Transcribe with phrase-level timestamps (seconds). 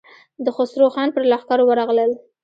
[0.45, 2.11] د خسرو خان پر لښکر ورغلل.